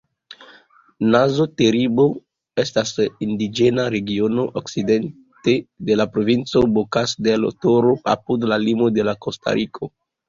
[1.15, 2.05] Nazo-Teribo
[2.63, 2.93] estas
[3.25, 5.55] indiĝena regiono okcidente
[5.91, 9.97] de la provinco Bokas-del-Toro, apud la limo de Kostariko.